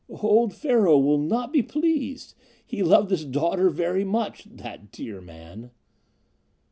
"Old 0.09 0.51
Pharaoh 0.55 0.97
will 0.97 1.19
not 1.19 1.53
be 1.53 1.61
pleased 1.61 2.33
he 2.65 2.81
loved 2.81 3.11
his 3.11 3.23
daughter 3.23 3.69
very 3.69 4.03
much 4.03 4.45
that 4.45 4.91
dear 4.91 5.21
man." 5.21 5.69